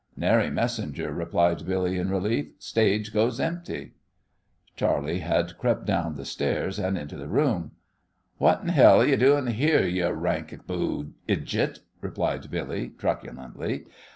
"Nary 0.17 0.49
messenger," 0.49 1.13
replied 1.13 1.63
Billy, 1.63 1.99
in 1.99 2.09
relief. 2.09 2.53
"Stage 2.57 3.13
goes 3.13 3.39
empty." 3.39 3.91
Charley 4.75 5.19
had 5.19 5.55
crept 5.59 5.85
down 5.85 6.15
the 6.15 6.25
stairs 6.25 6.79
and 6.79 6.97
into 6.97 7.15
the 7.15 7.27
room. 7.27 7.73
"What 8.39 8.61
in 8.63 8.69
hell 8.69 9.01
are 9.01 9.05
yo' 9.05 9.15
doin' 9.15 9.45
yere, 9.45 9.87
yo' 9.87 10.09
ranikaboo 10.11 11.11
ijit?" 11.29 11.81
inquired 12.01 12.49
Billy, 12.49 12.89
truculently. 12.97 13.85